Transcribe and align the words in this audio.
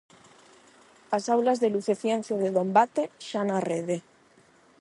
As 1.17 1.23
aulas 1.33 1.57
de 1.59 1.69
luz 1.73 1.87
e 1.93 1.95
ciencia 2.03 2.35
de 2.41 2.49
Dombate, 2.55 3.03
xa 3.27 3.41
na 3.49 3.57
rede. 3.69 3.97